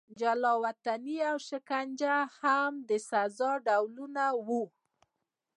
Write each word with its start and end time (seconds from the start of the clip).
جلا 0.19 0.53
وطني 0.65 1.17
او 1.31 1.37
شکنجه 1.49 2.15
هم 2.39 2.71
د 2.89 2.91
سزا 3.09 3.51
ډولونه 3.67 4.25
وو. 4.47 4.63